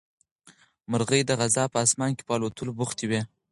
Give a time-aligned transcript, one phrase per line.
[0.91, 3.21] مرغۍ د غزا په اسمان کې په الوتلو بوختې وې.